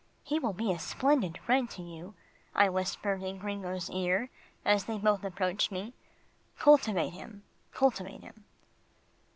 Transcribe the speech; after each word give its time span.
"He 0.23 0.39
will 0.39 0.53
be 0.53 0.71
a 0.71 0.79
splendid 0.79 1.37
friend 1.37 1.69
to 1.69 1.83
you," 1.83 2.15
I 2.55 2.69
whispered 2.69 3.21
in 3.21 3.37
Gringo's 3.37 3.87
ear, 3.91 4.31
as 4.65 4.85
they 4.85 4.97
both 4.97 5.23
approached 5.23 5.71
me. 5.71 5.93
"Cultivate 6.57 7.11
him, 7.13 7.43
cultivate 7.71 8.21
him." 8.21 8.45